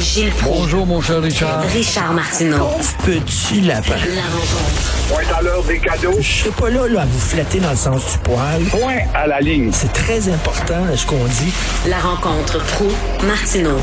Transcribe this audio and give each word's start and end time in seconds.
Gilles 0.00 0.30
Proulx. 0.30 0.58
Bonjour, 0.60 0.86
mon 0.86 1.00
cher 1.00 1.20
Richard. 1.20 1.62
Richard 1.72 2.12
Martineau. 2.12 2.68
Petit 3.04 3.60
lapin. 3.62 3.96
La 4.14 4.22
rencontre. 4.22 5.08
Point 5.08 5.36
à 5.36 5.42
l'heure 5.42 5.64
des 5.64 5.78
cadeaux. 5.78 6.16
Je 6.20 6.22
suis 6.22 6.50
pas 6.50 6.70
là, 6.70 6.86
là 6.86 7.02
à 7.02 7.06
vous 7.06 7.18
flatter 7.18 7.58
dans 7.58 7.70
le 7.70 7.76
sens 7.76 8.12
du 8.12 8.18
poil. 8.18 8.62
Point 8.70 8.98
à 9.14 9.26
la 9.26 9.40
ligne. 9.40 9.70
C'est 9.72 9.92
très 9.92 10.28
important 10.28 10.84
ce 10.94 11.04
qu'on 11.04 11.24
dit. 11.24 11.52
La 11.88 11.98
rencontre 11.98 12.64
pro 12.64 12.86
martineau 13.26 13.78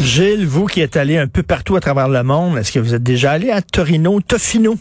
Gilles, 0.00 0.46
vous 0.46 0.66
qui 0.66 0.80
êtes 0.80 0.96
allé 0.96 1.16
un 1.16 1.28
peu 1.28 1.44
partout 1.44 1.76
à 1.76 1.80
travers 1.80 2.08
le 2.08 2.24
monde, 2.24 2.58
est-ce 2.58 2.72
que 2.72 2.80
vous 2.80 2.94
êtes 2.94 3.04
déjà 3.04 3.32
allé 3.32 3.50
à 3.50 3.62
Torino, 3.62 4.20
Tofino? 4.20 4.76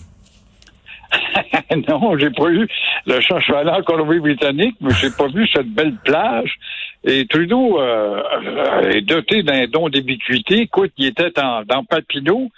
non, 1.90 2.18
j'ai 2.18 2.30
pas 2.30 2.50
eu 2.50 2.68
le 3.06 3.20
cheval 3.22 3.70
en 3.70 3.82
Colombie-Britannique, 3.82 4.76
mais 4.82 4.94
j'ai 5.00 5.10
pas 5.10 5.28
vu 5.28 5.48
cette 5.54 5.70
belle 5.70 5.96
plage. 6.04 6.56
Et 7.04 7.26
Trudeau 7.26 7.80
euh, 7.80 8.90
est 8.92 9.02
doté 9.02 9.44
d'un 9.44 9.66
don 9.68 9.90
d'ubiquité. 9.90 10.62
Écoute, 10.62 10.92
il 10.98 11.08
était 11.08 11.38
en, 11.40 11.64
dans 11.64 11.84
Papineau, 11.84 12.50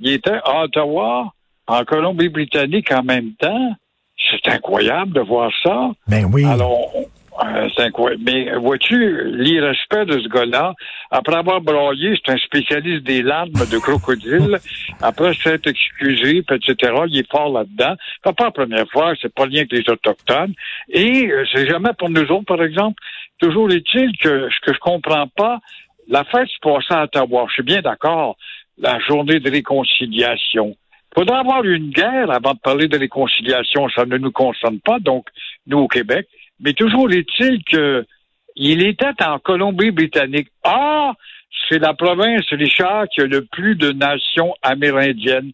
il 0.00 0.12
était 0.12 0.38
à 0.44 0.64
Ottawa, 0.64 1.32
en 1.66 1.84
Colombie-Britannique 1.84 2.92
en 2.92 3.02
même 3.02 3.32
temps. 3.38 3.74
C'est 4.30 4.50
incroyable 4.50 5.12
de 5.12 5.20
voir 5.20 5.50
ça. 5.62 5.90
Ben 6.06 6.26
oui. 6.32 6.44
Alors, 6.44 6.92
euh, 7.38 7.68
c'est 7.74 7.84
incroyable. 7.84 8.22
Mais 8.24 8.52
vois-tu, 8.56 9.24
l'irrespect 9.32 10.04
de 10.06 10.20
ce 10.20 10.28
gars-là, 10.28 10.74
après 11.10 11.36
avoir 11.36 11.60
broyé, 11.60 12.14
c'est 12.16 12.32
un 12.32 12.38
spécialiste 12.38 13.04
des 13.04 13.22
larmes 13.22 13.52
de 13.52 13.78
crocodile, 13.78 14.58
après 15.00 15.34
s'être 15.34 15.66
excusé, 15.66 16.38
etc., 16.38 16.92
il 17.06 17.20
est 17.20 17.30
fort 17.30 17.52
là-dedans. 17.52 17.94
C'est 18.24 18.36
pas 18.36 18.44
la 18.44 18.50
première 18.50 18.90
fois, 18.90 19.12
c'est 19.20 19.32
pas 19.32 19.46
lien 19.46 19.64
que 19.64 19.76
les 19.76 19.88
Autochtones. 19.88 20.54
Et 20.88 21.30
euh, 21.30 21.44
c'est 21.52 21.68
jamais 21.68 21.92
pour 21.98 22.10
nous 22.10 22.30
autres, 22.30 22.46
par 22.46 22.62
exemple. 22.62 23.00
Toujours 23.38 23.70
est-il 23.70 24.16
que 24.18 24.48
ce 24.50 24.60
que 24.66 24.74
je 24.74 24.78
comprends 24.80 25.28
pas, 25.28 25.60
la 26.08 26.24
fête 26.24 26.48
se 26.48 26.58
passait 26.60 26.94
à 26.94 27.04
Ottawa. 27.04 27.46
Je 27.48 27.54
suis 27.54 27.62
bien 27.62 27.80
d'accord. 27.80 28.36
La 28.78 28.98
journée 29.00 29.40
de 29.40 29.50
réconciliation. 29.50 30.76
Faudrait 31.14 31.38
avoir 31.38 31.64
une 31.64 31.90
guerre 31.90 32.30
avant 32.30 32.54
de 32.54 32.58
parler 32.58 32.88
de 32.88 32.98
réconciliation. 32.98 33.88
Ça 33.90 34.04
ne 34.04 34.16
nous 34.16 34.30
concerne 34.30 34.80
pas, 34.80 34.98
donc, 35.00 35.26
nous 35.66 35.78
au 35.78 35.88
Québec. 35.88 36.26
Mais 36.60 36.72
toujours 36.72 37.10
est-il 37.10 37.64
que 37.64 38.04
il 38.56 38.86
était 38.86 39.22
en 39.24 39.38
Colombie-Britannique. 39.38 40.48
Ah, 40.64 41.12
c'est 41.68 41.78
la 41.78 41.94
province, 41.94 42.44
Richard, 42.50 43.08
qui 43.08 43.20
a 43.20 43.26
le 43.26 43.44
plus 43.44 43.74
de 43.74 43.92
nations 43.92 44.54
amérindiennes. 44.62 45.52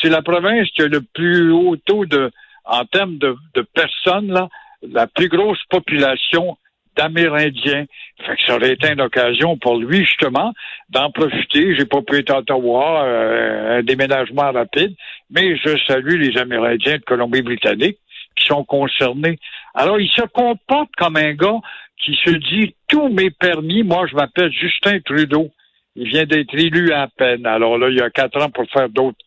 C'est 0.00 0.08
la 0.08 0.22
province 0.22 0.68
qui 0.74 0.82
a 0.82 0.88
le 0.88 1.02
plus 1.02 1.50
haut 1.52 1.76
taux 1.76 2.06
de, 2.06 2.30
en 2.64 2.84
termes 2.84 3.18
de, 3.18 3.36
de 3.54 3.62
personnes, 3.62 4.32
là, 4.32 4.48
la 4.82 5.06
plus 5.06 5.28
grosse 5.28 5.62
population 5.70 6.56
d'Amérindiens. 6.96 7.86
Fait 8.26 8.36
que 8.36 8.42
ça 8.44 8.56
aurait 8.56 8.72
été 8.72 8.92
une 8.92 9.00
occasion 9.00 9.56
pour 9.56 9.76
lui, 9.76 10.04
justement, 10.04 10.52
d'en 10.90 11.10
profiter. 11.10 11.76
J'ai 11.76 11.84
pas 11.84 12.02
pu 12.02 12.18
être 12.18 12.32
à 12.32 12.38
Ottawa, 12.38 13.04
euh, 13.04 13.78
un 13.78 13.82
déménagement 13.82 14.50
rapide, 14.50 14.94
mais 15.30 15.56
je 15.56 15.76
salue 15.86 16.16
les 16.20 16.36
Amérindiens 16.38 16.96
de 16.96 17.04
Colombie-Britannique 17.04 17.98
qui 18.38 18.46
sont 18.46 18.64
concernés. 18.64 19.38
Alors, 19.74 19.98
il 20.00 20.08
se 20.08 20.22
comporte 20.32 20.90
comme 20.96 21.16
un 21.16 21.32
gars 21.34 21.58
qui 22.04 22.16
se 22.24 22.30
dit 22.30 22.74
tout 22.88 23.08
m'est 23.08 23.30
permis. 23.36 23.82
Moi, 23.82 24.06
je 24.10 24.14
m'appelle 24.14 24.52
Justin 24.52 24.98
Trudeau. 25.04 25.48
Il 25.96 26.08
vient 26.08 26.24
d'être 26.26 26.54
élu 26.54 26.92
à 26.92 27.08
peine. 27.16 27.44
Alors 27.46 27.76
là, 27.78 27.88
il 27.90 27.96
y 27.96 28.00
a 28.00 28.10
quatre 28.10 28.40
ans 28.40 28.50
pour 28.50 28.64
faire 28.70 28.88
d'autres 28.88 29.18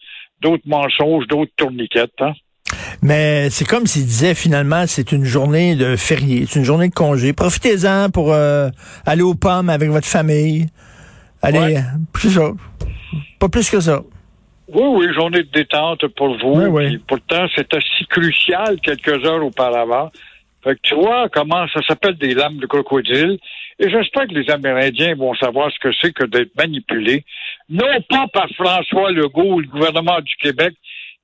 d'autres 0.42 0.64
mensonges, 0.66 1.28
d'autres 1.28 1.52
tourniquettes. 1.58 2.20
Hein? 2.20 2.32
Mais 3.04 3.50
c'est 3.50 3.66
comme 3.66 3.86
s'il 3.86 4.06
disait 4.06 4.34
finalement 4.34 4.86
c'est 4.88 5.12
une 5.12 5.26
journée 5.26 5.76
de 5.76 5.96
férié, 5.98 6.46
c'est 6.48 6.60
une 6.60 6.66
journée 6.66 6.88
de 6.90 6.94
congé. 6.94 7.34
Profitez-en 7.34 8.10
pour 8.10 8.32
euh, 8.34 8.70
aller 9.06 9.22
aux 9.22 9.36
pommes 9.36 9.70
avec 9.70 9.90
votre 9.90 10.08
famille. 10.08 10.68
Allez, 11.42 11.60
Ouais. 11.60 11.82
plus 12.14 12.32
ça. 12.32 12.52
Pas 13.40 13.50
plus 13.50 13.70
que 13.70 13.80
ça. 13.80 14.02
Oui, 14.74 14.84
oui, 14.84 15.14
journée 15.14 15.44
de 15.44 15.52
détente 15.52 16.08
pour 16.08 16.38
vous. 16.38 16.62
Oui, 16.68 16.98
pourtant, 17.08 17.46
c'était 17.56 17.80
si 17.98 18.06
crucial 18.06 18.80
quelques 18.82 19.26
heures 19.26 19.44
auparavant. 19.44 20.12
Fait 20.64 20.76
que 20.76 20.80
tu 20.84 20.96
vois 20.96 21.28
comment 21.30 21.68
ça 21.74 21.82
s'appelle 21.88 22.16
des 22.16 22.34
lames 22.34 22.58
de 22.58 22.68
crocodile. 22.68 23.38
Et 23.80 23.90
j'espère 23.90 24.28
que 24.28 24.34
les 24.34 24.50
Amérindiens 24.50 25.16
vont 25.16 25.34
savoir 25.36 25.72
ce 25.72 25.80
que 25.80 25.94
c'est 26.00 26.14
que 26.14 26.26
d'être 26.26 26.56
manipulés. 26.56 27.26
Non 27.70 28.00
pas 28.10 28.28
par 28.32 28.48
François 28.56 29.12
Legault 29.12 29.60
le 29.60 29.68
gouvernement 29.68 30.22
du 30.22 30.36
Québec, 30.36 30.74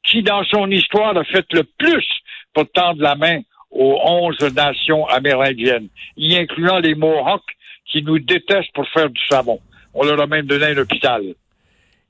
qui, 0.03 0.23
dans 0.23 0.43
son 0.45 0.69
histoire, 0.71 1.15
a 1.15 1.23
fait 1.23 1.45
le 1.53 1.63
plus 1.63 2.05
pour 2.53 2.69
tendre 2.71 3.01
la 3.01 3.15
main 3.15 3.41
aux 3.69 3.99
onze 4.03 4.41
nations 4.55 5.05
amérindiennes, 5.07 5.89
y 6.15 6.35
incluant 6.35 6.79
les 6.79 6.95
Mohawks 6.95 7.55
qui 7.85 8.01
nous 8.01 8.19
détestent 8.19 8.73
pour 8.73 8.87
faire 8.89 9.09
du 9.09 9.21
savon. 9.29 9.59
On 9.93 10.03
leur 10.03 10.19
a 10.19 10.27
même 10.27 10.45
donné 10.47 10.65
un 10.65 10.77
hôpital. 10.77 11.21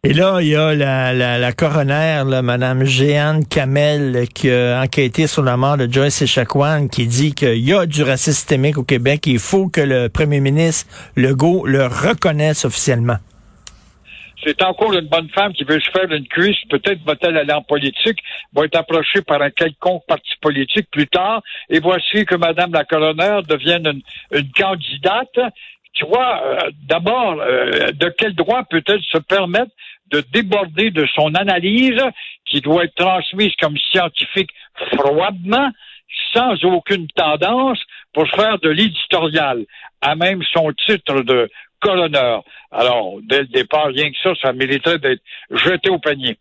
Et 0.04 0.14
là, 0.14 0.40
il 0.42 0.50
y 0.50 0.56
a 0.56 0.76
la, 0.76 1.12
la, 1.12 1.40
la 1.40 1.52
coroner, 1.54 2.22
là, 2.28 2.44
Mme 2.44 2.86
Jeanne 2.86 3.44
Kamel, 3.46 4.28
qui 4.34 4.50
a 4.52 4.80
enquêté 4.82 5.26
sur 5.26 5.42
la 5.42 5.58
mort 5.58 5.76
de 5.76 5.92
Joyce 5.92 6.22
Echaquan, 6.22 6.88
qui 6.88 7.08
dit 7.08 7.34
qu'il 7.34 7.58
y 7.58 7.74
a 7.74 7.88
du 7.88 8.04
racisme 8.04 8.34
systémique 8.34 8.78
au 8.78 8.84
Québec 8.84 9.28
et 9.28 9.32
il 9.32 9.40
faut 9.40 9.70
que 9.70 9.82
le 9.82 10.08
premier 10.08 10.40
ministre 10.40 10.88
Legault 11.16 11.66
le 11.66 11.88
reconnaisse 11.88 12.64
officiellement. 12.64 13.18
C'est 14.44 14.62
encore 14.64 14.94
une 14.94 15.08
bonne 15.08 15.30
femme 15.30 15.52
qui 15.54 15.64
veut 15.64 15.80
se 15.80 15.90
faire 15.90 16.10
une 16.12 16.28
cuisse. 16.28 16.58
Peut-être 16.70 17.04
va-t-elle 17.04 17.36
aller 17.36 17.54
en 17.54 17.64
politique, 17.64 18.20
va 18.54 18.66
être 18.66 18.78
approchée 18.78 19.22
par 19.22 19.42
un 19.42 19.50
quelconque 19.50 20.04
parti 20.08 20.32
politique 20.42 20.88
plus 20.92 21.08
tard. 21.08 21.42
Et 21.70 21.80
voici 21.80 22.24
que 22.26 22.36
Madame 22.36 22.72
la 22.72 22.86
coroner 22.86 23.40
devienne 23.50 23.88
une, 23.88 24.02
une 24.40 24.52
candidate. 24.52 25.54
Tu 25.98 26.06
vois, 26.06 26.44
euh, 26.46 26.72
d'abord, 26.88 27.42
euh, 27.42 27.92
de 27.92 28.14
quel 28.16 28.36
droit 28.36 28.64
peut-elle 28.70 29.02
se 29.02 29.18
permettre 29.18 29.72
de 30.12 30.24
déborder 30.32 30.92
de 30.92 31.08
son 31.16 31.34
analyse 31.34 32.02
qui 32.46 32.62
doit 32.62 32.84
être 32.84 32.94
transmise 32.96 33.52
comme 33.60 33.76
scientifique 33.92 34.52
froidement, 34.94 35.72
sans 36.34 36.64
aucune 36.66 37.08
tendance, 37.08 37.80
pour 38.14 38.28
faire 38.30 38.60
de 38.60 38.70
l'éditorial, 38.70 39.66
à 40.02 40.16
même 40.16 40.44
son 40.54 40.72
titre 40.86 41.22
de 41.22 41.50
coroner. 41.80 42.40
Alors, 42.72 43.16
dès 43.24 43.40
le 43.40 43.48
départ, 43.48 43.88
rien 43.88 44.12
que 44.12 44.18
ça, 44.22 44.34
ça 44.40 44.54
mériterait 44.54 45.00
d'être 45.00 45.22
jeté 45.50 45.90
au 45.90 45.98
panier. 45.98 46.38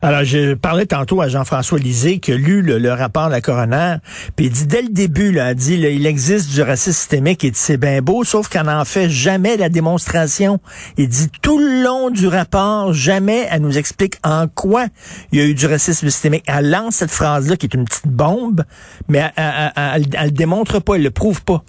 Alors, 0.00 0.22
je 0.22 0.54
parlais 0.54 0.86
tantôt 0.86 1.20
à 1.20 1.28
Jean-François 1.28 1.78
Lisée 1.78 2.20
qui 2.20 2.32
a 2.32 2.36
lu 2.36 2.62
le, 2.62 2.92
rapport 2.92 3.26
de 3.26 3.32
la 3.32 3.40
coroner, 3.40 3.96
puis 4.36 4.46
il 4.46 4.52
dit 4.52 4.66
dès 4.66 4.82
le 4.82 4.88
début, 4.88 5.32
là, 5.32 5.50
il 5.50 5.56
dit 5.56 5.74
il 5.74 6.06
existe 6.06 6.54
du 6.54 6.62
racisme 6.62 6.92
systémique, 6.92 7.40
dit 7.40 7.50
c'est 7.54 7.78
bien 7.78 8.00
beau, 8.00 8.22
sauf 8.22 8.48
qu'on 8.48 8.64
n'en 8.64 8.84
fait 8.84 9.08
jamais 9.10 9.56
la 9.56 9.68
démonstration. 9.68 10.60
Il 10.96 11.08
dit 11.08 11.28
tout 11.42 11.58
le 11.58 11.82
long 11.82 12.10
du 12.10 12.28
rapport, 12.28 12.92
jamais 12.92 13.46
elle 13.50 13.62
nous 13.62 13.76
explique 13.76 14.14
en 14.24 14.46
quoi 14.46 14.86
il 15.32 15.40
y 15.40 15.42
a 15.42 15.46
eu 15.46 15.54
du 15.54 15.66
racisme 15.66 16.08
systémique. 16.08 16.44
Elle 16.46 16.70
lance 16.70 16.96
cette 16.96 17.10
phrase-là 17.10 17.56
qui 17.56 17.66
est 17.66 17.74
une 17.74 17.84
petite 17.84 18.08
bombe, 18.08 18.62
mais 19.08 19.30
elle, 19.36 20.04
elle 20.16 20.26
le 20.26 20.30
démontre 20.30 20.80
pas, 20.80 20.94
elle 20.94 21.02
le 21.02 21.10
prouve 21.10 21.42
pas. 21.44 21.64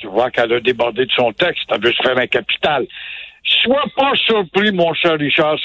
Tu 0.00 0.06
vois 0.06 0.30
qu'elle 0.30 0.52
a 0.52 0.60
débordé 0.60 1.06
de 1.06 1.12
son 1.12 1.32
texte, 1.32 1.64
elle 1.70 1.82
veut 1.82 1.92
se 1.92 2.02
faire 2.02 2.16
un 2.16 2.26
capital. 2.26 2.86
Sois 3.48 3.84
pas 3.96 4.12
surpris, 4.14 4.72
mon 4.72 4.92
cher 4.94 5.18
Richard, 5.18 5.56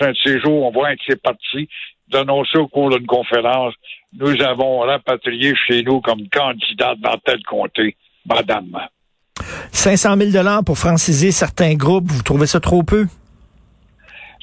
jours, 0.44 0.66
on 0.66 0.72
voit 0.72 0.90
un 0.90 0.94
de 0.94 1.00
ces 1.08 1.16
partis 1.18 1.68
d'annoncer 2.08 2.58
au 2.58 2.68
cours 2.68 2.90
d'une 2.90 3.06
conférence, 3.06 3.74
nous 4.18 4.42
avons 4.42 4.80
rapatrié 4.80 5.54
chez 5.68 5.84
nous 5.84 6.00
comme 6.02 6.28
candidate 6.30 7.00
dans 7.00 7.18
tel 7.26 7.42
comté, 7.44 7.96
madame. 8.26 8.78
500 9.72 10.18
000 10.18 10.32
dollars 10.32 10.64
pour 10.64 10.78
franciser 10.78 11.32
certains 11.32 11.74
groupes, 11.74 12.06
vous 12.08 12.22
trouvez 12.22 12.46
ça 12.46 12.60
trop 12.60 12.84
peu? 12.84 13.08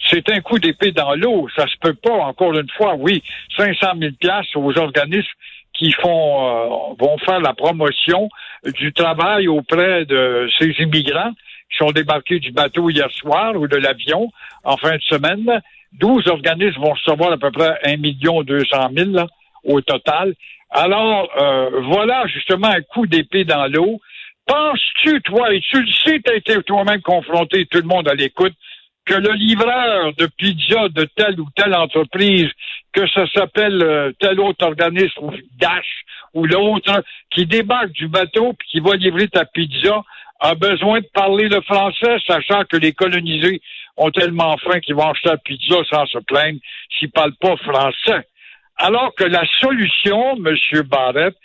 C'est 0.08 0.28
un 0.30 0.40
coup 0.40 0.58
d'épée 0.58 0.92
dans 0.92 1.14
l'eau. 1.14 1.48
Ça 1.54 1.66
se 1.66 1.76
peut 1.80 1.94
pas, 1.94 2.14
encore 2.24 2.54
une 2.58 2.70
fois, 2.76 2.94
oui. 2.98 3.22
500 3.56 3.92
000 3.98 4.12
piastres 4.18 4.56
aux 4.56 4.76
organismes 4.76 5.28
qui 5.74 5.92
font 5.92 6.48
euh, 6.48 6.94
vont 6.98 7.16
faire 7.18 7.40
la 7.40 7.54
promotion 7.54 8.28
du 8.64 8.92
travail 8.92 9.46
auprès 9.46 10.04
de 10.06 10.48
ces 10.58 10.74
immigrants 10.80 11.32
qui 11.70 11.78
sont 11.78 11.92
débarqués 11.92 12.38
du 12.38 12.52
bateau 12.52 12.90
hier 12.90 13.10
soir 13.10 13.54
ou 13.56 13.66
de 13.66 13.76
l'avion 13.76 14.30
en 14.64 14.76
fin 14.76 14.96
de 14.96 15.02
semaine. 15.02 15.60
12 15.92 16.28
organismes 16.28 16.80
vont 16.80 16.92
recevoir 16.92 17.32
à 17.32 17.38
peu 17.38 17.50
près 17.50 17.78
1 17.84 17.96
million 17.96 18.42
200 18.42 18.90
000 18.96 19.10
là, 19.10 19.26
au 19.64 19.80
total. 19.80 20.34
Alors, 20.70 21.28
euh, 21.40 21.80
voilà 21.82 22.26
justement 22.28 22.68
un 22.68 22.80
coup 22.82 23.06
d'épée 23.06 23.44
dans 23.44 23.66
l'eau. 23.66 24.00
Penses-tu, 24.46 25.20
toi, 25.22 25.52
et 25.52 25.60
tu 25.60 25.80
le 25.80 25.92
sais, 26.04 26.20
tu 26.24 26.32
as 26.32 26.36
été 26.36 26.62
toi-même 26.62 27.02
confronté, 27.02 27.66
tout 27.66 27.78
le 27.78 27.86
monde 27.86 28.08
à 28.08 28.14
l'écoute, 28.14 28.54
que 29.04 29.14
le 29.14 29.32
livreur 29.32 30.12
de 30.14 30.26
pizza 30.26 30.88
de 30.88 31.04
telle 31.16 31.40
ou 31.40 31.48
telle 31.54 31.74
entreprise, 31.74 32.48
que 32.92 33.08
ça 33.08 33.26
s'appelle 33.34 33.82
euh, 33.82 34.12
tel 34.18 34.40
autre 34.40 34.66
organisme, 34.66 35.20
ou 35.22 35.32
Dash, 35.58 36.04
ou 36.34 36.46
l'autre, 36.46 37.02
qui 37.30 37.46
débarque 37.46 37.92
du 37.92 38.08
bateau 38.08 38.52
puis 38.54 38.68
qui 38.68 38.80
va 38.80 38.96
livrer 38.96 39.28
ta 39.28 39.44
pizza, 39.44 40.02
a 40.40 40.54
besoin 40.54 41.00
de 41.00 41.08
parler 41.12 41.48
le 41.48 41.60
français, 41.62 42.16
sachant 42.26 42.64
que 42.64 42.76
les 42.76 42.92
colonisés 42.92 43.60
ont 43.96 44.10
tellement 44.10 44.56
faim 44.58 44.80
qu'ils 44.80 44.94
vont 44.94 45.10
acheter 45.10 45.28
la 45.28 45.36
pizza 45.36 45.76
sans 45.90 46.06
se 46.06 46.18
plaindre 46.18 46.58
s'ils 46.98 47.10
parlent 47.10 47.36
pas 47.40 47.56
français. 47.56 48.26
Alors 48.76 49.14
que 49.14 49.24
la 49.24 49.44
solution, 49.60 50.36
M. 50.36 50.56
Barrett, 50.84 51.36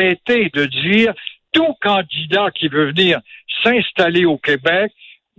été 0.00 0.50
de 0.54 0.64
dire 0.64 1.12
tout 1.52 1.74
candidat 1.80 2.50
qui 2.54 2.68
veut 2.68 2.86
venir 2.86 3.20
s'installer 3.62 4.24
au 4.24 4.38
Québec 4.38 4.90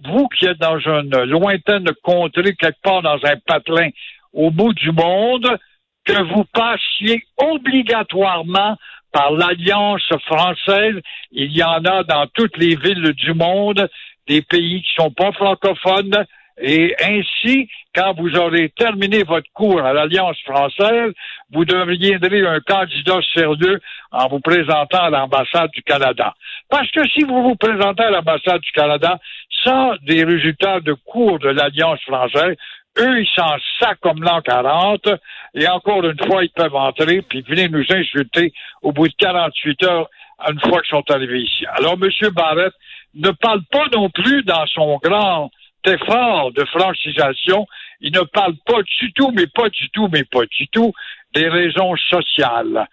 vous 0.04 0.28
qui 0.28 0.46
êtes 0.46 0.60
dans 0.60 0.80
une 0.80 1.24
lointaine 1.24 1.90
contrée, 2.04 2.56
quelque 2.56 2.82
part 2.82 3.02
dans 3.02 3.20
un 3.24 3.38
patelin 3.46 3.90
au 4.34 4.52
bout 4.52 4.74
du 4.74 4.92
monde, 4.92 5.58
que 6.04 6.22
vous 6.34 6.44
passiez 6.54 7.24
obligatoirement 7.38 8.76
par 9.16 9.32
l'Alliance 9.32 10.12
française. 10.26 10.96
Il 11.32 11.56
y 11.56 11.64
en 11.64 11.86
a 11.86 12.04
dans 12.04 12.28
toutes 12.34 12.58
les 12.58 12.76
villes 12.76 13.14
du 13.14 13.34
monde, 13.34 13.90
des 14.28 14.42
pays 14.42 14.82
qui 14.82 14.94
sont 14.94 15.12
pas 15.12 15.32
francophones. 15.32 16.26
Et 16.62 16.94
ainsi, 17.02 17.70
quand 17.94 18.14
vous 18.18 18.36
aurez 18.36 18.70
terminé 18.70 19.24
votre 19.24 19.48
cours 19.54 19.82
à 19.82 19.94
l'Alliance 19.94 20.38
française, 20.42 21.14
vous 21.52 21.64
deviendrez 21.64 22.46
un 22.46 22.60
candidat 22.60 23.20
sérieux 23.34 23.80
en 24.12 24.28
vous 24.28 24.42
présentant 24.42 25.04
à 25.04 25.10
l'ambassade 25.10 25.72
du 25.72 25.82
Canada. 25.84 26.34
Parce 26.70 26.92
que 26.92 27.08
si 27.10 27.24
vous 27.24 27.42
vous 27.42 27.56
présentez 27.56 28.04
à 28.04 28.10
l'ambassade 28.10 28.62
du 28.62 28.72
Canada 28.74 29.18
sans 29.64 29.96
des 30.04 30.26
résultats 30.26 30.82
de 30.82 30.94
cours 30.94 31.40
de 31.40 31.50
l'Alliance 31.50 32.02
française, 32.02 32.56
eux, 32.98 33.22
ils 33.22 33.30
s'en 33.36 33.56
sacent 33.80 33.98
comme 34.02 34.24
l'an 34.24 34.42
40, 34.42 35.08
et 35.54 35.68
encore 35.68 36.04
une 36.04 36.20
fois, 36.26 36.44
ils 36.44 36.50
peuvent 36.50 36.76
entrer, 36.76 37.22
puis 37.22 37.42
venir 37.42 37.70
nous 37.70 37.86
insulter 37.90 38.54
au 38.82 38.92
bout 38.92 39.08
de 39.08 39.14
48 39.18 39.84
heures, 39.84 40.10
une 40.50 40.60
fois 40.60 40.82
qu'ils 40.82 40.90
sont 40.90 41.12
arrivés 41.12 41.42
ici. 41.42 41.66
Alors, 41.78 41.94
M. 41.94 42.10
Barrett 42.32 42.74
ne 43.16 43.32
parle 43.32 43.62
pas 43.72 43.86
non 43.94 44.10
plus 44.10 44.44
dans 44.44 44.66
son 44.68 44.98
grand 45.04 45.50
effort 45.86 46.52
de 46.52 46.66
francisation, 46.66 47.68
il 48.02 48.12
ne 48.12 48.22
parle 48.22 48.56
pas 48.66 48.82
du 48.82 49.14
tout, 49.14 49.32
mais 49.32 49.48
pas 49.48 49.70
du 49.70 49.90
tout, 49.90 50.10
mais 50.12 50.24
pas 50.24 50.46
du 50.46 50.68
tout, 50.68 50.94
des 51.34 51.48
raisons 51.48 51.96
sociales. 52.10 52.88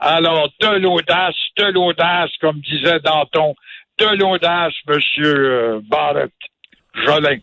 Alors, 0.00 0.48
de 0.60 0.78
l'audace, 0.78 1.36
de 1.56 1.64
l'audace, 1.64 2.30
comme 2.40 2.60
disait 2.60 3.00
Danton, 3.00 3.54
de 3.98 4.16
l'audace, 4.16 4.74
M. 4.88 5.80
Barrett. 5.88 6.32
Jolin 6.94 7.38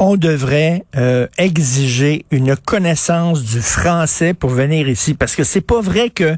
on 0.00 0.16
devrait 0.16 0.84
euh, 0.96 1.26
exiger 1.36 2.24
une 2.30 2.56
connaissance 2.56 3.44
du 3.44 3.60
français 3.60 4.32
pour 4.32 4.48
venir 4.48 4.88
ici. 4.88 5.12
Parce 5.12 5.36
que 5.36 5.44
c'est 5.44 5.60
pas 5.60 5.82
vrai 5.82 6.08
que 6.08 6.36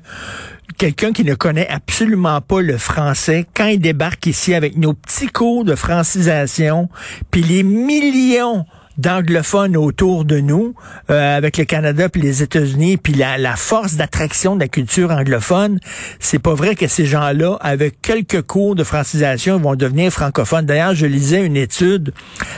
quelqu'un 0.77 1.13
qui 1.13 1.25
ne 1.25 1.35
connaît 1.35 1.69
absolument 1.69 2.41
pas 2.41 2.61
le 2.61 2.77
français 2.77 3.47
quand 3.55 3.67
il 3.67 3.79
débarque 3.79 4.27
ici 4.27 4.53
avec 4.53 4.77
nos 4.77 4.95
petits 4.95 5.29
cours 5.29 5.65
de 5.65 5.77
francisation 5.77 6.89
puis 7.31 7.43
les 7.43 7.63
millions 7.63 8.67
d'anglophones 8.99 9.77
autour 9.77 10.25
de 10.25 10.41
nous, 10.41 10.75
euh, 11.11 11.37
avec 11.37 11.59
le 11.59 11.65
Canada 11.65 12.09
puis 12.09 12.21
les 12.21 12.43
États-Unis, 12.43 12.97
puis 12.97 13.15
la, 13.15 13.39
la 13.39 13.57
force 13.57 13.95
d'attraction 13.95 14.55
de 14.55 14.61
la 14.61 14.69
culture 14.69 15.11
anglophone, 15.11 15.79
c'est 16.19 16.39
pas 16.39 16.55
vrai 16.55 16.75
que 16.75 16.87
ces 16.87 17.07
gens-là, 17.07 17.57
avec 17.61 18.01
quelques 18.03 18.43
cours 18.43 18.75
de 18.75 18.85
francisation, 18.85 19.59
vont 19.59 19.75
devenir 19.75 20.13
francophones. 20.13 20.67
D'ailleurs, 20.67 20.95
je 20.95 21.07
lisais 21.07 21.45
une 21.45 21.57
étude, 21.57 22.13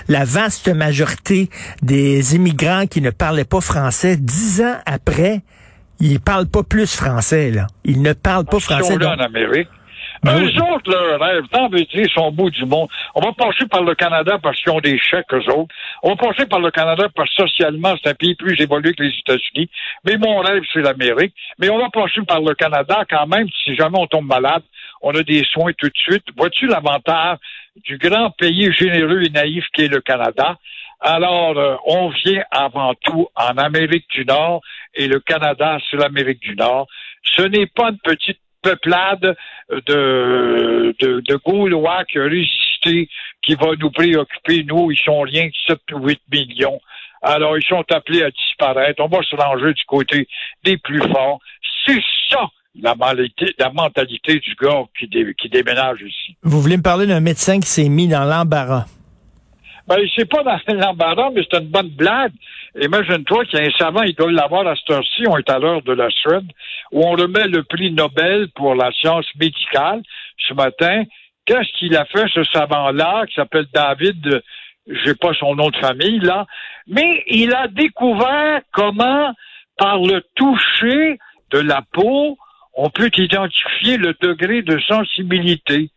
la 0.08 0.24
vaste 0.24 0.68
majorité 0.68 1.50
des 1.82 2.34
immigrants 2.34 2.86
qui 2.86 3.00
ne 3.00 3.10
parlaient 3.10 3.44
pas 3.44 3.60
français, 3.60 4.16
dix 4.16 4.60
ans 4.60 4.76
après, 4.86 5.42
ils 6.00 6.20
parlent 6.20 6.48
pas 6.48 6.62
plus 6.62 6.94
français, 6.94 7.50
là. 7.50 7.66
Ils 7.84 8.02
ne 8.02 8.12
parlent 8.12 8.44
pas 8.44 8.60
français. 8.60 8.94
en 8.94 9.18
Amérique. 9.20 9.68
Ben 10.24 10.42
eux 10.42 10.62
autres, 10.62 10.90
leur 10.90 11.20
rêve, 11.20 11.44
tant 11.50 11.68
veut 11.68 11.84
dire, 11.84 12.06
sont 12.14 12.28
au 12.28 12.30
bout 12.30 12.48
du 12.48 12.64
monde. 12.64 12.88
On 13.14 13.20
va 13.20 13.32
passer 13.32 13.66
par 13.66 13.82
le 13.82 13.94
Canada 13.94 14.38
parce 14.42 14.58
qu'ils 14.62 14.72
ont 14.72 14.80
des 14.80 14.98
chèques, 14.98 15.32
eux 15.34 15.52
autres. 15.52 15.74
On 16.02 16.14
va 16.14 16.16
passer 16.16 16.46
par 16.46 16.60
le 16.60 16.70
Canada 16.70 17.08
parce 17.14 17.28
que 17.34 17.42
socialement, 17.42 17.94
c'est 18.02 18.10
un 18.10 18.14
pays 18.14 18.34
plus 18.34 18.58
évolué 18.58 18.94
que 18.94 19.02
les 19.02 19.14
États-Unis. 19.18 19.68
Mais 20.04 20.16
mon 20.16 20.38
rêve, 20.38 20.62
c'est 20.72 20.80
l'Amérique. 20.80 21.34
Mais 21.58 21.68
on 21.68 21.78
va 21.78 21.90
passer 21.90 22.22
par 22.26 22.40
le 22.40 22.54
Canada 22.54 23.04
quand 23.10 23.26
même, 23.26 23.48
si 23.64 23.76
jamais 23.76 23.98
on 23.98 24.06
tombe 24.06 24.26
malade, 24.26 24.62
on 25.02 25.14
a 25.14 25.22
des 25.22 25.44
soins 25.44 25.72
tout 25.76 25.88
de 25.88 25.96
suite. 25.96 26.24
Vois-tu 26.38 26.68
l'avantage 26.68 27.36
du 27.84 27.98
grand 27.98 28.30
pays 28.30 28.72
généreux 28.72 29.24
et 29.24 29.30
naïf 29.30 29.66
qui 29.74 29.82
est 29.82 29.88
le 29.88 30.00
Canada? 30.00 30.56
Alors, 31.00 31.58
euh, 31.58 31.76
on 31.84 32.08
vient 32.08 32.44
avant 32.50 32.94
tout 32.94 33.28
en 33.36 33.58
Amérique 33.58 34.08
du 34.08 34.24
Nord 34.24 34.62
et 34.94 35.06
le 35.06 35.20
Canada, 35.20 35.76
c'est 35.90 35.98
l'Amérique 35.98 36.40
du 36.40 36.56
Nord. 36.56 36.86
Ce 37.24 37.42
n'est 37.42 37.66
pas 37.66 37.90
une 37.90 37.98
petite 37.98 38.38
peuplade 38.64 39.36
de, 39.70 40.94
de, 40.98 41.20
de 41.20 41.36
Gaulois 41.44 42.04
qui 42.06 42.18
a 42.18 42.24
résisté, 42.24 43.08
qui 43.42 43.54
va 43.54 43.76
nous 43.78 43.90
préoccuper. 43.90 44.64
Nous, 44.64 44.90
ils 44.90 44.98
sont 44.98 45.20
rien 45.20 45.48
que 45.48 45.56
7 45.68 45.78
ou 45.92 46.06
8 46.06 46.20
millions. 46.32 46.80
Alors, 47.22 47.56
ils 47.56 47.64
sont 47.64 47.84
appelés 47.90 48.22
à 48.22 48.30
disparaître. 48.30 49.02
On 49.02 49.08
va 49.08 49.22
se 49.22 49.36
ranger 49.36 49.72
du 49.72 49.84
côté 49.86 50.28
des 50.64 50.76
plus 50.78 51.00
forts. 51.12 51.40
C'est 51.86 52.02
ça 52.30 52.48
la 52.80 52.94
mentalité, 52.94 53.54
la 53.58 53.70
mentalité 53.70 54.40
du 54.40 54.54
gars 54.60 54.82
qui, 54.98 55.08
qui 55.08 55.48
déménage 55.48 56.00
ici. 56.00 56.36
Vous 56.42 56.60
voulez 56.60 56.76
me 56.76 56.82
parler 56.82 57.06
d'un 57.06 57.20
médecin 57.20 57.60
qui 57.60 57.68
s'est 57.68 57.88
mis 57.88 58.08
dans 58.08 58.24
l'embarras? 58.24 58.86
Ben, 59.86 59.98
c'est 60.16 60.28
pas 60.28 60.42
dans 60.42 60.58
l'embarras, 60.74 61.30
mais 61.34 61.42
c'est 61.50 61.58
une 61.60 61.68
bonne 61.68 61.90
blague. 61.90 62.32
Imagine-toi 62.80 63.44
qu'il 63.44 63.60
y 63.60 63.62
a 63.62 63.66
un 63.66 63.78
savant, 63.78 64.02
il 64.02 64.14
doit 64.14 64.32
l'avoir 64.32 64.66
à 64.66 64.74
cette 64.74 64.90
heure-ci, 64.90 65.24
on 65.28 65.36
est 65.36 65.48
à 65.48 65.58
l'heure 65.58 65.82
de 65.82 65.92
la 65.92 66.10
Suède, 66.10 66.50
où 66.90 67.06
on 67.06 67.12
remet 67.12 67.46
le 67.46 67.62
prix 67.62 67.92
Nobel 67.92 68.48
pour 68.54 68.74
la 68.74 68.90
science 68.92 69.26
médicale 69.38 70.02
ce 70.48 70.54
matin. 70.54 71.04
Qu'est-ce 71.46 71.72
qu'il 71.78 71.96
a 71.96 72.04
fait, 72.06 72.26
ce 72.34 72.42
savant-là, 72.42 73.26
qui 73.26 73.34
s'appelle 73.34 73.66
David, 73.72 74.42
j'ai 74.88 75.14
pas 75.14 75.32
son 75.34 75.54
nom 75.54 75.70
de 75.70 75.76
famille, 75.76 76.18
là, 76.18 76.46
mais 76.88 77.22
il 77.28 77.54
a 77.54 77.68
découvert 77.68 78.60
comment, 78.72 79.32
par 79.78 79.98
le 79.98 80.22
toucher 80.34 81.18
de 81.50 81.58
la 81.58 81.82
peau, 81.92 82.36
on 82.74 82.90
peut 82.90 83.10
identifier 83.16 83.98
le 83.98 84.14
degré 84.20 84.62
de 84.62 84.78
sensibilité. 84.80 85.90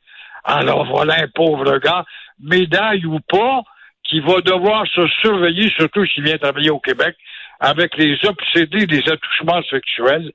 Alors 0.43 0.85
voilà 0.85 1.15
un 1.21 1.27
pauvre 1.27 1.79
gars, 1.79 2.05
médaille 2.39 3.05
ou 3.05 3.19
pas, 3.19 3.63
qui 4.09 4.19
va 4.21 4.41
devoir 4.41 4.85
se 4.87 5.05
surveiller, 5.21 5.69
surtout 5.77 6.05
s'il 6.05 6.23
vient 6.23 6.37
travailler 6.37 6.69
au 6.69 6.79
Québec, 6.79 7.15
avec 7.59 7.97
les 7.97 8.17
obsédés 8.25 8.85
des 8.85 9.03
attouchements 9.09 9.61
sexuels. 9.69 10.31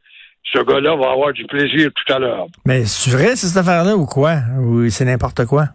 Ce 0.52 0.58
gars-là 0.58 0.96
va 0.96 1.12
avoir 1.12 1.32
du 1.32 1.44
plaisir 1.44 1.90
tout 1.94 2.12
à 2.12 2.18
l'heure. 2.18 2.46
Mais 2.66 2.84
c'est 2.84 3.12
vrai, 3.12 3.36
cette 3.36 3.56
affaire-là, 3.56 3.96
ou 3.96 4.06
quoi? 4.06 4.38
Ou 4.58 4.88
c'est 4.88 5.04
n'importe 5.04 5.46
quoi? 5.46 5.66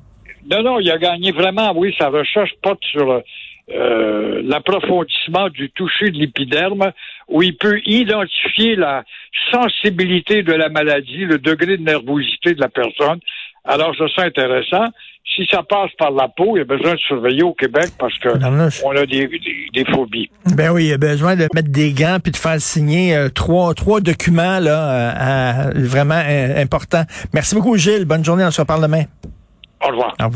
Non, 0.49 0.61
non, 0.61 0.79
il 0.79 0.91
a 0.91 0.97
gagné 0.97 1.31
vraiment, 1.31 1.73
oui, 1.75 1.95
sa 1.97 2.09
recherche 2.09 2.51
porte 2.61 2.83
sur 2.83 3.21
euh, 3.69 4.41
l'approfondissement 4.43 5.49
du 5.49 5.69
toucher 5.71 6.11
de 6.11 6.17
l'épiderme, 6.17 6.91
où 7.27 7.41
il 7.41 7.55
peut 7.55 7.79
identifier 7.85 8.75
la 8.75 9.03
sensibilité 9.51 10.43
de 10.43 10.53
la 10.53 10.69
maladie, 10.69 11.25
le 11.25 11.39
degré 11.39 11.77
de 11.77 11.83
nervosité 11.83 12.53
de 12.53 12.61
la 12.61 12.69
personne. 12.69 13.19
Alors, 13.65 13.95
ça, 13.97 14.05
c'est 14.15 14.23
intéressant 14.23 14.85
si 15.35 15.45
ça 15.51 15.61
passe 15.63 15.91
par 15.97 16.11
la 16.11 16.27
peau, 16.27 16.55
il 16.55 16.59
y 16.59 16.61
a 16.61 16.65
besoin 16.65 16.93
de 16.93 16.99
surveiller 16.99 17.43
au 17.43 17.53
Québec 17.53 17.89
parce 17.99 18.17
que 18.19 18.29
on 18.83 18.95
a 18.95 19.05
des, 19.05 19.29
des, 19.73 19.85
phobies. 19.85 20.29
Ben 20.55 20.71
oui, 20.71 20.85
il 20.85 20.89
y 20.89 20.93
a 20.93 20.97
besoin 20.97 21.35
de 21.35 21.47
mettre 21.53 21.69
des 21.69 21.91
gants 21.91 22.17
puis 22.21 22.31
de 22.31 22.37
faire 22.37 22.59
signer 22.59 23.15
euh, 23.15 23.29
trois 23.29 23.73
trois 23.73 24.01
documents 24.01 24.59
là 24.59 25.67
euh, 25.67 25.71
vraiment 25.75 26.21
euh, 26.25 26.61
importants. 26.61 27.03
Merci 27.33 27.55
beaucoup 27.55 27.77
Gilles. 27.77 28.05
Bonne 28.05 28.25
journée. 28.25 28.45
On 28.45 28.51
se 28.51 28.61
reparle 28.61 28.81
demain. 28.81 29.03
Au 29.83 29.89
revoir. 29.89 30.15
Au 30.19 30.25
revoir. 30.25 30.31